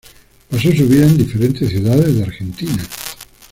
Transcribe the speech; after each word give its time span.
Pasó 0.49 0.71
su 0.75 0.87
vida 0.87 1.05
en 1.05 1.15
diferentes 1.15 1.69
ciudades 1.69 2.15
de 2.15 2.23
Argentina. 2.23 2.83